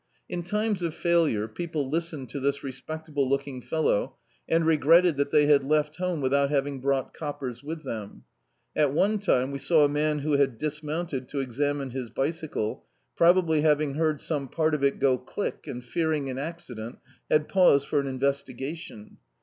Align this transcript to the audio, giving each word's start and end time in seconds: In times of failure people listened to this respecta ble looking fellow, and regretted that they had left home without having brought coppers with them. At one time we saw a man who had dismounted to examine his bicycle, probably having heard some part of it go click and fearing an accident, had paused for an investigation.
In 0.27 0.41
times 0.41 0.81
of 0.81 0.95
failure 0.95 1.47
people 1.47 1.87
listened 1.87 2.29
to 2.29 2.39
this 2.39 2.61
respecta 2.61 3.13
ble 3.13 3.29
looking 3.29 3.61
fellow, 3.61 4.15
and 4.49 4.65
regretted 4.65 5.15
that 5.17 5.29
they 5.29 5.45
had 5.45 5.63
left 5.63 5.97
home 5.97 6.21
without 6.21 6.49
having 6.49 6.81
brought 6.81 7.13
coppers 7.13 7.63
with 7.63 7.83
them. 7.83 8.23
At 8.75 8.93
one 8.93 9.19
time 9.19 9.51
we 9.51 9.59
saw 9.59 9.85
a 9.85 9.89
man 9.89 10.17
who 10.17 10.31
had 10.31 10.57
dismounted 10.57 11.29
to 11.29 11.39
examine 11.39 11.91
his 11.91 12.09
bicycle, 12.09 12.83
probably 13.15 13.61
having 13.61 13.93
heard 13.93 14.19
some 14.19 14.47
part 14.47 14.73
of 14.73 14.83
it 14.83 14.97
go 14.97 15.19
click 15.19 15.67
and 15.67 15.83
fearing 15.85 16.31
an 16.31 16.39
accident, 16.39 16.97
had 17.29 17.47
paused 17.47 17.87
for 17.87 17.99
an 17.99 18.07
investigation. 18.07 19.17